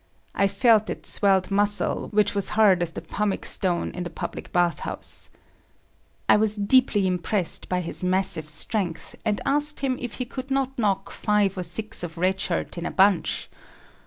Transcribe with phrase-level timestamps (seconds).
[0.33, 4.51] I felt its swelled muscle which was hard as the pumic stone in the public
[4.51, 5.29] bathhouse.
[6.27, 10.79] I was deeply impressed by his massive strength, and asked him if he could not
[10.79, 13.47] knock five or six of Red Shirt in a bunch.